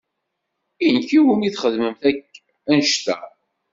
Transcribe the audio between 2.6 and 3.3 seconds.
annect-a?